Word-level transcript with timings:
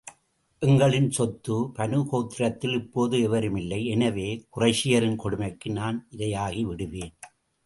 எங்களின் 0.61 1.09
சொந்த 1.09 1.57
பனூ 1.77 1.99
கோத்திரத்தில் 2.11 2.73
இப்போது 2.73 3.21
எவரும் 3.21 3.55
இல்லை 3.55 3.85
எனவே, 3.85 4.27
குறைஷியரின் 4.57 5.15
கொடுமைக்கு 5.15 5.71
நான் 5.71 6.07
இரையாகிவிடுவேன்! 6.11 7.13